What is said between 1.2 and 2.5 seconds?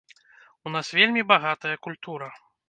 багатая культура.